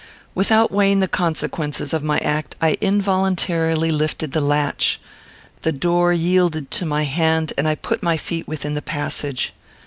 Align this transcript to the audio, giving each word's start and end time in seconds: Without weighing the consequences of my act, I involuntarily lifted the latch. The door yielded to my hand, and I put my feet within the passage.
Without 0.33 0.71
weighing 0.71 0.99
the 0.99 1.07
consequences 1.07 1.93
of 1.93 2.01
my 2.01 2.17
act, 2.21 2.55
I 2.59 2.75
involuntarily 2.81 3.91
lifted 3.91 4.31
the 4.31 4.41
latch. 4.41 4.99
The 5.61 5.71
door 5.71 6.11
yielded 6.11 6.71
to 6.71 6.87
my 6.87 7.03
hand, 7.03 7.53
and 7.55 7.67
I 7.67 7.75
put 7.75 8.01
my 8.01 8.17
feet 8.17 8.47
within 8.47 8.73
the 8.73 8.81
passage. 8.81 9.53